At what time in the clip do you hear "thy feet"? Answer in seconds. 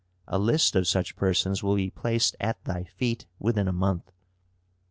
2.65-3.27